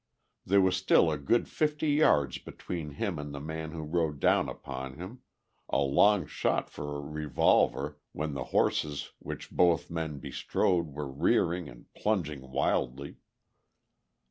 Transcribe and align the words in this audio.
There 0.47 0.61
was 0.61 0.75
still 0.77 1.11
a 1.11 1.17
good 1.19 1.47
fifty 1.47 1.91
yards 1.91 2.39
between 2.39 2.93
him 2.93 3.19
and 3.19 3.35
the 3.35 3.39
man 3.39 3.69
who 3.69 3.83
rode 3.83 4.19
down 4.19 4.49
upon 4.49 4.95
him, 4.97 5.21
a 5.69 5.77
long 5.77 6.25
shot 6.25 6.71
for 6.71 6.95
a 6.95 6.99
revolver 6.99 7.99
when 8.11 8.33
the 8.33 8.45
horses 8.45 9.11
which 9.19 9.51
both 9.51 9.91
men 9.91 10.17
bestrode 10.17 10.87
were 10.95 11.05
rearing 11.11 11.69
and 11.69 11.85
plunging 11.93 12.49
wildly. 12.49 13.17